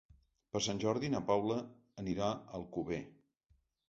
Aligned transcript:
Per 0.55 0.59
Sant 0.67 0.79
Jordi 0.83 1.11
na 1.15 1.19
Paula 1.27 1.57
anirà 2.05 2.31
a 2.31 2.39
Alcover. 2.61 2.99